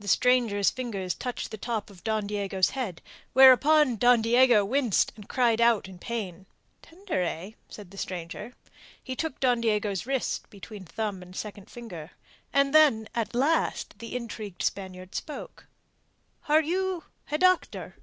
[0.00, 3.00] The stranger's fingers touched the top of Don Diego's head,
[3.34, 6.46] whereupon Don Diego winced and cried out in pain.
[6.82, 8.54] "Tender, eh?" said the stranger.
[9.00, 12.10] He took Don Diego's wrist between thumb and second finger.
[12.52, 15.68] And then, at last, the intrigued Spaniard spoke.
[16.48, 17.94] "Are you a doctor?"